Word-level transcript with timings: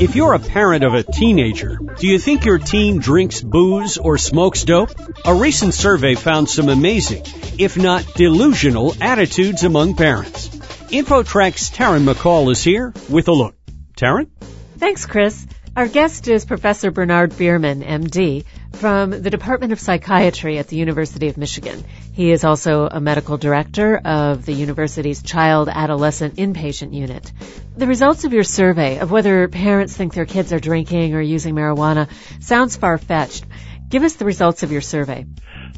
If 0.00 0.14
you're 0.14 0.34
a 0.34 0.38
parent 0.38 0.84
of 0.84 0.94
a 0.94 1.02
teenager, 1.02 1.76
do 1.98 2.06
you 2.06 2.20
think 2.20 2.44
your 2.44 2.58
teen 2.58 2.98
drinks 2.98 3.40
booze 3.40 3.98
or 3.98 4.16
smokes 4.16 4.62
dope? 4.62 4.90
A 5.24 5.34
recent 5.34 5.74
survey 5.74 6.14
found 6.14 6.48
some 6.48 6.68
amazing, 6.68 7.24
if 7.58 7.76
not 7.76 8.14
delusional, 8.14 8.94
attitudes 9.00 9.64
among 9.64 9.96
parents. 9.96 10.50
InfoTrack's 10.90 11.70
Taryn 11.70 12.04
McCall 12.04 12.52
is 12.52 12.62
here 12.62 12.94
with 13.08 13.26
a 13.26 13.32
look. 13.32 13.56
Taryn? 13.96 14.28
Thanks, 14.78 15.04
Chris. 15.04 15.44
Our 15.78 15.86
guest 15.86 16.26
is 16.26 16.44
Professor 16.44 16.90
Bernard 16.90 17.38
Bierman, 17.38 17.84
MD, 17.84 18.44
from 18.72 19.10
the 19.10 19.30
Department 19.30 19.72
of 19.72 19.78
Psychiatry 19.78 20.58
at 20.58 20.66
the 20.66 20.74
University 20.74 21.28
of 21.28 21.36
Michigan. 21.38 21.84
He 22.14 22.32
is 22.32 22.42
also 22.42 22.88
a 22.88 22.98
medical 22.98 23.36
director 23.36 23.96
of 23.96 24.44
the 24.44 24.54
university's 24.54 25.22
Child 25.22 25.68
Adolescent 25.68 26.34
Inpatient 26.34 26.94
Unit. 26.94 27.30
The 27.76 27.86
results 27.86 28.24
of 28.24 28.32
your 28.32 28.42
survey 28.42 28.98
of 28.98 29.12
whether 29.12 29.46
parents 29.46 29.96
think 29.96 30.14
their 30.14 30.26
kids 30.26 30.52
are 30.52 30.58
drinking 30.58 31.14
or 31.14 31.20
using 31.20 31.54
marijuana 31.54 32.08
sounds 32.40 32.74
far-fetched. 32.74 33.44
Give 33.88 34.02
us 34.02 34.16
the 34.16 34.26
results 34.26 34.62
of 34.62 34.70
your 34.70 34.82
survey. 34.82 35.24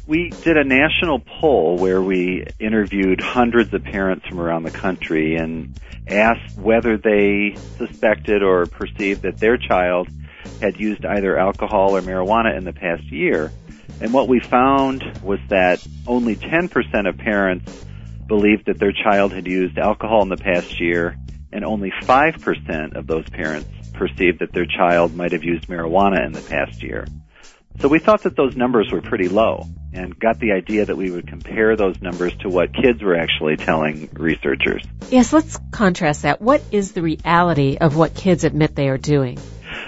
We 0.05 0.29
did 0.29 0.57
a 0.57 0.65
national 0.65 1.19
poll 1.19 1.77
where 1.77 2.01
we 2.01 2.45
interviewed 2.59 3.21
hundreds 3.21 3.73
of 3.73 3.83
parents 3.83 4.25
from 4.27 4.39
around 4.39 4.63
the 4.63 4.71
country 4.71 5.35
and 5.37 5.79
asked 6.07 6.57
whether 6.57 6.97
they 6.97 7.55
suspected 7.77 8.43
or 8.43 8.65
perceived 8.65 9.21
that 9.21 9.37
their 9.37 9.57
child 9.57 10.09
had 10.59 10.79
used 10.79 11.05
either 11.05 11.37
alcohol 11.37 11.95
or 11.95 12.01
marijuana 12.01 12.57
in 12.57 12.65
the 12.65 12.73
past 12.73 13.03
year. 13.11 13.51
And 14.01 14.11
what 14.11 14.27
we 14.27 14.39
found 14.39 15.03
was 15.23 15.39
that 15.47 15.85
only 16.05 16.35
10% 16.35 17.07
of 17.07 17.17
parents 17.17 17.85
believed 18.27 18.65
that 18.65 18.79
their 18.79 18.91
child 18.91 19.31
had 19.31 19.47
used 19.47 19.77
alcohol 19.77 20.23
in 20.23 20.29
the 20.29 20.37
past 20.37 20.79
year, 20.81 21.15
and 21.53 21.63
only 21.63 21.91
5% 22.01 22.95
of 22.95 23.07
those 23.07 23.29
parents 23.29 23.69
perceived 23.93 24.39
that 24.39 24.51
their 24.53 24.65
child 24.65 25.15
might 25.15 25.31
have 25.31 25.43
used 25.43 25.67
marijuana 25.67 26.25
in 26.25 26.31
the 26.31 26.41
past 26.41 26.81
year. 26.81 27.05
So 27.79 27.87
we 27.87 27.99
thought 27.99 28.23
that 28.23 28.35
those 28.35 28.55
numbers 28.55 28.91
were 28.91 29.01
pretty 29.01 29.27
low 29.27 29.67
and 29.93 30.17
got 30.17 30.39
the 30.39 30.51
idea 30.51 30.85
that 30.85 30.95
we 30.95 31.11
would 31.11 31.27
compare 31.27 31.75
those 31.75 32.01
numbers 32.01 32.35
to 32.37 32.49
what 32.49 32.73
kids 32.73 33.01
were 33.01 33.15
actually 33.15 33.57
telling 33.57 34.09
researchers. 34.13 34.83
Yes, 35.09 35.33
let's 35.33 35.59
contrast 35.71 36.21
that. 36.23 36.41
What 36.41 36.63
is 36.71 36.91
the 36.93 37.01
reality 37.01 37.77
of 37.79 37.97
what 37.97 38.13
kids 38.13 38.43
admit 38.43 38.75
they 38.75 38.87
are 38.89 38.97
doing? 38.97 39.39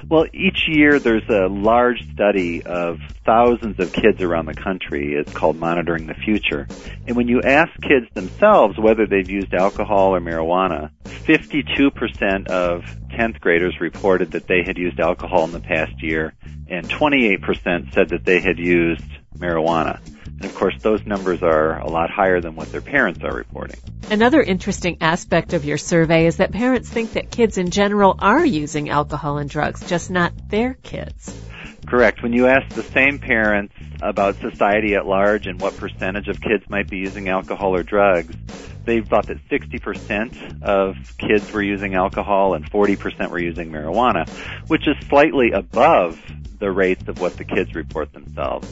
Well, 0.09 0.25
each 0.33 0.67
year 0.67 0.99
there's 0.99 1.27
a 1.29 1.47
large 1.49 1.97
study 2.13 2.61
of 2.65 2.97
thousands 3.25 3.79
of 3.79 3.91
kids 3.93 4.21
around 4.21 4.45
the 4.45 4.53
country. 4.53 5.13
It's 5.13 5.31
called 5.37 5.55
Monitoring 5.55 6.07
the 6.07 6.13
Future. 6.13 6.67
And 7.07 7.15
when 7.15 7.27
you 7.27 7.41
ask 7.41 7.71
kids 7.81 8.07
themselves 8.13 8.77
whether 8.77 9.05
they've 9.07 9.29
used 9.29 9.53
alcohol 9.53 10.15
or 10.15 10.19
marijuana, 10.19 10.91
52% 11.27 12.47
of 12.47 12.81
10th 13.17 13.39
graders 13.39 13.75
reported 13.79 14.31
that 14.33 14.47
they 14.47 14.63
had 14.65 14.77
used 14.77 14.99
alcohol 14.99 15.45
in 15.45 15.51
the 15.51 15.59
past 15.59 16.01
year, 16.01 16.33
and 16.69 16.89
28% 16.89 17.93
said 17.93 18.09
that 18.09 18.25
they 18.25 18.39
had 18.39 18.57
used 18.57 19.01
marijuana. 19.37 19.99
And 20.43 20.51
of 20.51 20.57
course, 20.57 20.75
those 20.81 21.05
numbers 21.05 21.41
are 21.41 21.79
a 21.79 21.89
lot 21.89 22.09
higher 22.09 22.41
than 22.41 22.57
what 22.57 22.69
their 22.69 22.81
parents 22.81 23.23
are 23.23 23.33
reporting. 23.33 23.79
Another 24.11 24.41
interesting 24.41 24.97
aspect 24.99 25.53
of 25.53 25.63
your 25.63 25.77
survey 25.77 26.25
is 26.25 26.35
that 26.35 26.51
parents 26.51 26.89
think 26.89 27.13
that 27.13 27.31
kids 27.31 27.57
in 27.57 27.69
general 27.69 28.17
are 28.19 28.45
using 28.45 28.89
alcohol 28.89 29.37
and 29.37 29.49
drugs, 29.49 29.87
just 29.87 30.11
not 30.11 30.33
their 30.49 30.73
kids. 30.73 31.33
Correct. 31.87 32.21
When 32.21 32.33
you 32.33 32.47
ask 32.47 32.67
the 32.75 32.83
same 32.83 33.19
parents 33.19 33.73
about 34.01 34.35
society 34.41 34.95
at 34.95 35.05
large 35.05 35.47
and 35.47 35.61
what 35.61 35.77
percentage 35.77 36.27
of 36.27 36.41
kids 36.41 36.69
might 36.69 36.89
be 36.89 36.97
using 36.97 37.29
alcohol 37.29 37.73
or 37.73 37.83
drugs, 37.83 38.35
they 38.83 38.99
thought 38.99 39.27
that 39.27 39.37
60% 39.47 40.61
of 40.61 40.97
kids 41.17 41.53
were 41.53 41.63
using 41.63 41.95
alcohol 41.95 42.53
and 42.53 42.69
40% 42.69 43.29
were 43.29 43.39
using 43.39 43.71
marijuana, 43.71 44.27
which 44.67 44.89
is 44.89 44.97
slightly 45.07 45.51
above 45.53 46.21
the 46.59 46.69
rates 46.69 47.07
of 47.07 47.21
what 47.21 47.37
the 47.37 47.45
kids 47.45 47.73
report 47.75 48.11
themselves. 48.11 48.67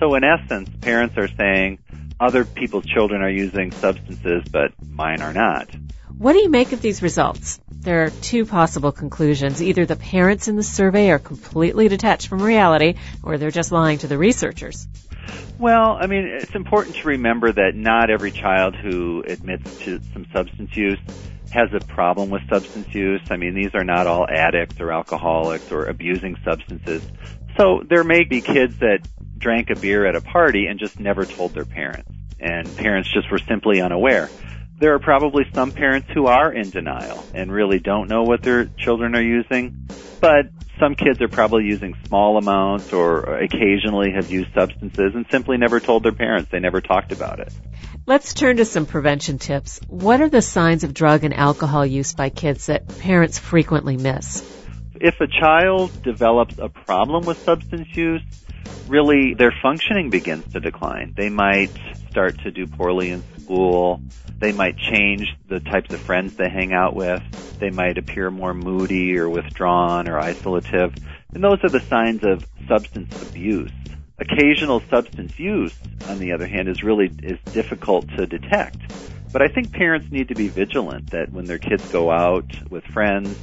So 0.00 0.14
in 0.14 0.24
essence, 0.24 0.70
parents 0.80 1.16
are 1.18 1.28
saying 1.28 1.78
other 2.18 2.44
people's 2.44 2.86
children 2.86 3.22
are 3.22 3.30
using 3.30 3.70
substances, 3.70 4.42
but 4.50 4.72
mine 4.88 5.20
are 5.20 5.34
not. 5.34 5.68
What 6.16 6.32
do 6.32 6.40
you 6.40 6.48
make 6.48 6.72
of 6.72 6.82
these 6.82 7.02
results? 7.02 7.60
There 7.70 8.04
are 8.04 8.10
two 8.10 8.44
possible 8.44 8.92
conclusions. 8.92 9.62
Either 9.62 9.86
the 9.86 9.96
parents 9.96 10.48
in 10.48 10.56
the 10.56 10.62
survey 10.62 11.10
are 11.10 11.18
completely 11.18 11.88
detached 11.88 12.28
from 12.28 12.42
reality, 12.42 12.94
or 13.22 13.38
they're 13.38 13.50
just 13.50 13.72
lying 13.72 13.98
to 13.98 14.06
the 14.06 14.18
researchers. 14.18 14.86
Well, 15.58 15.98
I 16.00 16.06
mean, 16.06 16.26
it's 16.26 16.54
important 16.54 16.96
to 16.96 17.08
remember 17.08 17.52
that 17.52 17.72
not 17.74 18.10
every 18.10 18.30
child 18.30 18.74
who 18.74 19.22
admits 19.26 19.78
to 19.80 20.00
some 20.12 20.26
substance 20.32 20.74
use 20.76 20.98
has 21.52 21.68
a 21.74 21.80
problem 21.80 22.30
with 22.30 22.42
substance 22.48 22.94
use. 22.94 23.22
I 23.30 23.36
mean, 23.36 23.54
these 23.54 23.74
are 23.74 23.84
not 23.84 24.06
all 24.06 24.26
addicts 24.28 24.80
or 24.80 24.92
alcoholics 24.92 25.70
or 25.70 25.86
abusing 25.86 26.36
substances. 26.44 27.02
So 27.56 27.82
there 27.86 28.04
may 28.04 28.24
be 28.24 28.40
kids 28.40 28.78
that 28.78 29.00
drank 29.40 29.70
a 29.70 29.74
beer 29.74 30.06
at 30.06 30.14
a 30.14 30.20
party 30.20 30.66
and 30.66 30.78
just 30.78 31.00
never 31.00 31.24
told 31.24 31.54
their 31.54 31.64
parents. 31.64 32.10
And 32.38 32.76
parents 32.76 33.12
just 33.12 33.30
were 33.30 33.38
simply 33.38 33.80
unaware. 33.80 34.30
There 34.78 34.94
are 34.94 34.98
probably 34.98 35.44
some 35.52 35.72
parents 35.72 36.08
who 36.14 36.26
are 36.26 36.50
in 36.52 36.70
denial 36.70 37.22
and 37.34 37.52
really 37.52 37.78
don't 37.78 38.08
know 38.08 38.22
what 38.22 38.42
their 38.42 38.64
children 38.64 39.14
are 39.14 39.22
using. 39.22 39.88
But 40.20 40.46
some 40.78 40.94
kids 40.94 41.20
are 41.20 41.28
probably 41.28 41.64
using 41.64 41.94
small 42.06 42.38
amounts 42.38 42.92
or 42.92 43.20
occasionally 43.20 44.12
have 44.12 44.30
used 44.30 44.52
substances 44.54 45.12
and 45.14 45.26
simply 45.30 45.58
never 45.58 45.80
told 45.80 46.02
their 46.02 46.12
parents. 46.12 46.50
They 46.50 46.60
never 46.60 46.80
talked 46.80 47.12
about 47.12 47.40
it. 47.40 47.52
Let's 48.06 48.32
turn 48.32 48.56
to 48.56 48.64
some 48.64 48.86
prevention 48.86 49.38
tips. 49.38 49.80
What 49.86 50.22
are 50.22 50.28
the 50.28 50.42
signs 50.42 50.84
of 50.84 50.94
drug 50.94 51.24
and 51.24 51.34
alcohol 51.34 51.84
use 51.84 52.14
by 52.14 52.30
kids 52.30 52.66
that 52.66 52.88
parents 52.98 53.38
frequently 53.38 53.98
miss? 53.98 54.42
If 54.94 55.20
a 55.20 55.26
child 55.26 56.02
develops 56.02 56.58
a 56.58 56.68
problem 56.68 57.24
with 57.24 57.38
substance 57.42 57.88
use, 57.94 58.22
really 58.90 59.34
their 59.34 59.54
functioning 59.62 60.10
begins 60.10 60.52
to 60.52 60.60
decline. 60.60 61.14
They 61.16 61.28
might 61.28 61.70
start 62.10 62.40
to 62.40 62.50
do 62.50 62.66
poorly 62.66 63.10
in 63.10 63.22
school. 63.38 64.02
They 64.38 64.52
might 64.52 64.76
change 64.76 65.28
the 65.48 65.60
types 65.60 65.94
of 65.94 66.00
friends 66.00 66.34
they 66.34 66.50
hang 66.50 66.72
out 66.72 66.94
with. 66.94 67.22
They 67.60 67.70
might 67.70 67.98
appear 67.98 68.30
more 68.30 68.52
moody 68.52 69.16
or 69.16 69.28
withdrawn 69.28 70.08
or 70.08 70.20
isolative. 70.20 71.00
And 71.32 71.44
those 71.44 71.62
are 71.62 71.68
the 71.68 71.80
signs 71.80 72.24
of 72.24 72.44
substance 72.66 73.22
abuse. 73.22 73.70
Occasional 74.18 74.82
substance 74.90 75.38
use, 75.38 75.74
on 76.08 76.18
the 76.18 76.32
other 76.32 76.46
hand, 76.46 76.68
is 76.68 76.82
really 76.82 77.10
is 77.22 77.38
difficult 77.52 78.08
to 78.16 78.26
detect. 78.26 78.78
But 79.32 79.42
I 79.42 79.48
think 79.48 79.72
parents 79.72 80.10
need 80.10 80.28
to 80.28 80.34
be 80.34 80.48
vigilant 80.48 81.10
that 81.10 81.30
when 81.32 81.44
their 81.44 81.58
kids 81.58 81.86
go 81.92 82.10
out 82.10 82.50
with 82.70 82.84
friends, 82.84 83.38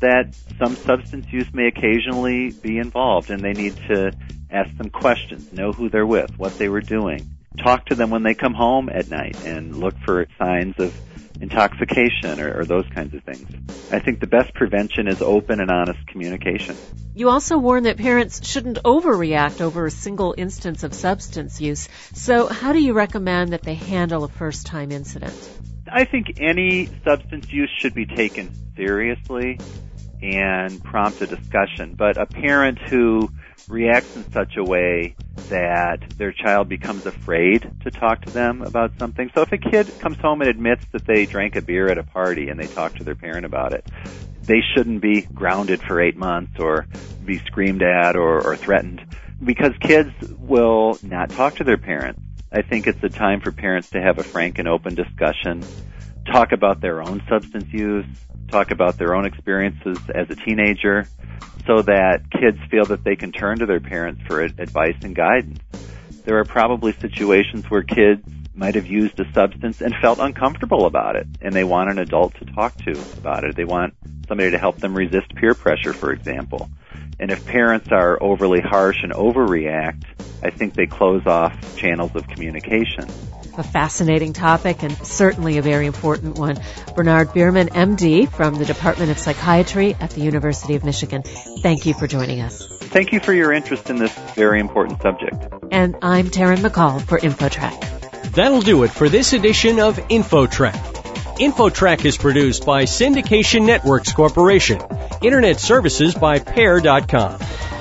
that 0.00 0.34
some 0.58 0.74
substance 0.76 1.26
use 1.30 1.52
may 1.52 1.66
occasionally 1.66 2.50
be 2.50 2.78
involved 2.78 3.30
and 3.30 3.40
they 3.42 3.52
need 3.52 3.76
to 3.88 4.12
ask 4.50 4.76
them 4.76 4.90
questions, 4.90 5.52
know 5.52 5.72
who 5.72 5.88
they're 5.88 6.06
with, 6.06 6.38
what 6.38 6.56
they 6.58 6.68
were 6.68 6.80
doing. 6.80 7.34
Talk 7.62 7.86
to 7.86 7.94
them 7.94 8.10
when 8.10 8.22
they 8.22 8.34
come 8.34 8.54
home 8.54 8.88
at 8.88 9.10
night 9.10 9.36
and 9.44 9.76
look 9.76 9.98
for 10.04 10.26
signs 10.38 10.78
of 10.78 10.94
intoxication 11.40 12.40
or, 12.40 12.60
or, 12.60 12.64
those 12.64 12.86
kinds 12.88 13.14
of 13.14 13.22
things. 13.22 13.46
I 13.92 14.00
think 14.00 14.20
the 14.20 14.26
best 14.26 14.54
prevention 14.54 15.06
is 15.06 15.22
open 15.22 15.60
and 15.60 15.70
honest 15.70 16.04
communication. 16.08 16.76
You 17.14 17.28
also 17.28 17.58
warn 17.58 17.84
that 17.84 17.96
parents 17.96 18.46
shouldn't 18.46 18.82
overreact 18.84 19.60
over 19.60 19.86
a 19.86 19.90
single 19.90 20.34
instance 20.36 20.82
of 20.82 20.94
substance 20.94 21.60
use. 21.60 21.88
So 22.12 22.48
how 22.48 22.72
do 22.72 22.80
you 22.80 22.92
recommend 22.92 23.52
that 23.52 23.62
they 23.62 23.74
handle 23.74 24.24
a 24.24 24.28
first 24.28 24.66
time 24.66 24.90
incident? 24.90 25.34
I 25.90 26.04
think 26.04 26.38
any 26.40 26.86
substance 27.04 27.50
use 27.50 27.70
should 27.80 27.94
be 27.94 28.06
taken 28.06 28.52
seriously 28.76 29.58
and 30.22 30.82
prompt 30.82 31.20
a 31.22 31.26
discussion. 31.26 31.94
But 31.96 32.16
a 32.18 32.26
parent 32.26 32.78
who 32.78 33.30
reacts 33.66 34.10
in 34.14 34.24
such 34.32 34.56
a 34.56 34.64
way 34.64 35.16
that 35.48 35.98
their 36.18 36.32
child 36.32 36.68
becomes 36.68 37.04
afraid 37.06 37.62
to 37.82 37.90
talk 37.90 38.22
to 38.22 38.30
them 38.30 38.62
about 38.62 38.92
something. 38.98 39.30
So 39.34 39.42
if 39.42 39.52
a 39.52 39.58
kid 39.58 39.98
comes 39.98 40.18
home 40.20 40.40
and 40.40 40.50
admits 40.50 40.82
that 40.92 41.06
they 41.06 41.26
drank 41.26 41.56
a 41.56 41.62
beer 41.62 41.90
at 41.90 41.98
a 41.98 42.02
party 42.02 42.48
and 42.48 42.58
they 42.58 42.66
talk 42.66 42.96
to 42.96 43.04
their 43.04 43.14
parent 43.14 43.46
about 43.46 43.72
it, 43.72 43.84
they 44.46 44.60
shouldn't 44.74 45.00
be 45.00 45.26
grounded 45.34 45.80
for 45.86 46.00
eight 46.00 46.16
months 46.16 46.52
or 46.58 46.86
be 47.24 47.40
screamed 47.46 47.82
at 47.82 48.16
or, 48.16 48.40
or 48.40 48.56
threatened 48.56 49.00
because 49.44 49.72
kids 49.80 50.10
will 50.38 50.98
not 51.02 51.32
talk 51.32 51.56
to 51.56 51.64
their 51.64 51.78
parents. 51.78 52.20
I 52.50 52.62
think 52.62 52.86
it's 52.86 53.02
a 53.02 53.08
time 53.08 53.40
for 53.40 53.52
parents 53.52 53.88
to 53.92 54.00
have 54.00 54.18
a 54.18 54.24
frank 54.32 54.58
and 54.58 54.68
open 54.68 54.94
discussion, 54.94 55.68
talk 56.32 56.52
about 56.52 56.80
their 56.80 57.02
own 57.02 57.22
substance 57.28 57.66
use, 57.72 58.06
talk 58.50 58.70
about 58.70 58.98
their 58.98 59.14
own 59.14 59.26
experiences 59.26 59.98
as 60.14 60.26
a 60.30 60.36
teenager, 60.46 61.08
so 61.66 61.82
that 61.82 62.30
kids 62.30 62.58
feel 62.70 62.86
that 62.86 63.04
they 63.04 63.16
can 63.16 63.32
turn 63.32 63.58
to 63.58 63.66
their 63.66 63.80
parents 63.80 64.22
for 64.26 64.40
advice 64.40 64.96
and 65.02 65.14
guidance. 65.14 65.60
There 66.24 66.38
are 66.38 66.44
probably 66.44 66.92
situations 67.00 67.64
where 67.68 67.82
kids 67.82 68.22
might 68.54 68.74
have 68.74 68.86
used 68.86 69.18
a 69.20 69.24
substance 69.32 69.80
and 69.80 69.94
felt 70.02 70.18
uncomfortable 70.18 70.86
about 70.86 71.16
it, 71.16 71.26
and 71.40 71.54
they 71.54 71.64
want 71.64 71.90
an 71.90 71.98
adult 71.98 72.34
to 72.34 72.44
talk 72.52 72.76
to 72.84 72.92
about 73.16 73.44
it. 73.44 73.56
They 73.56 73.64
want 73.64 73.94
somebody 74.28 74.50
to 74.50 74.58
help 74.58 74.80
them 74.80 74.96
resist 74.96 75.34
peer 75.36 75.54
pressure, 75.54 75.92
for 75.92 76.12
example. 76.12 76.68
And 77.20 77.30
if 77.30 77.44
parents 77.44 77.88
are 77.90 78.22
overly 78.22 78.60
harsh 78.60 78.96
and 79.02 79.12
overreact, 79.12 80.04
I 80.42 80.50
think 80.50 80.74
they 80.74 80.86
close 80.86 81.22
off 81.26 81.52
channels 81.76 82.12
of 82.14 82.26
communication. 82.28 83.37
A 83.58 83.62
fascinating 83.62 84.32
topic 84.32 84.82
and 84.82 84.92
certainly 85.06 85.58
a 85.58 85.62
very 85.62 85.86
important 85.86 86.38
one. 86.38 86.58
Bernard 86.94 87.32
Bierman, 87.32 87.68
MD 87.68 88.30
from 88.30 88.54
the 88.54 88.64
Department 88.64 89.10
of 89.10 89.18
Psychiatry 89.18 89.94
at 90.00 90.10
the 90.10 90.20
University 90.20 90.74
of 90.74 90.84
Michigan. 90.84 91.22
Thank 91.62 91.86
you 91.86 91.94
for 91.94 92.06
joining 92.06 92.40
us. 92.40 92.66
Thank 92.66 93.12
you 93.12 93.20
for 93.20 93.32
your 93.32 93.52
interest 93.52 93.90
in 93.90 93.96
this 93.96 94.14
very 94.34 94.60
important 94.60 95.02
subject. 95.02 95.52
And 95.70 95.96
I'm 96.02 96.28
Taryn 96.28 96.58
McCall 96.58 97.02
for 97.02 97.18
InfoTrack. 97.18 98.32
That'll 98.32 98.62
do 98.62 98.84
it 98.84 98.90
for 98.90 99.08
this 99.08 99.32
edition 99.32 99.80
of 99.80 99.96
InfoTrack. 99.96 100.98
InfoTrack 101.38 102.04
is 102.04 102.16
produced 102.16 102.66
by 102.66 102.84
Syndication 102.84 103.64
Networks 103.64 104.12
Corporation. 104.12 104.80
Internet 105.22 105.60
services 105.60 106.14
by 106.14 106.38
Pair.com. 106.38 107.38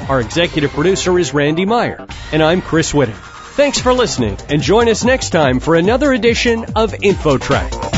Our 0.10 0.22
executive 0.22 0.72
producer 0.72 1.18
is 1.20 1.34
Randy 1.34 1.66
Meyer, 1.66 2.06
and 2.32 2.42
I'm 2.42 2.62
Chris 2.62 2.94
Whitting. 2.94 3.27
Thanks 3.58 3.80
for 3.80 3.92
listening, 3.92 4.38
and 4.50 4.62
join 4.62 4.88
us 4.88 5.04
next 5.04 5.32
time 5.32 5.60
for 5.60 5.74
another 5.74 6.14
edition 6.14 6.64
of 6.76 6.92
InfoTrack. 6.92 7.97